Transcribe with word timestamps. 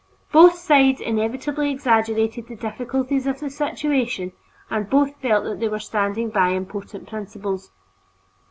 Both 0.31 0.55
sides 0.55 0.99
inevitably 0.99 1.69
exaggerated 1.71 2.47
the 2.47 2.55
difficulties 2.55 3.27
of 3.27 3.39
the 3.39 3.51
situation, 3.51 4.31
and 4.67 4.89
both 4.89 5.15
felt 5.21 5.43
that 5.43 5.59
they 5.59 5.69
were 5.69 5.77
standing 5.77 6.31
by 6.31 6.47
important 6.53 7.07
principles. 7.07 7.69